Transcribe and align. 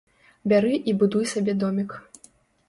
Бяры 0.53 0.71
і 0.93 0.95
будуй 1.01 1.27
сабе 1.33 1.53
домік. 1.65 1.95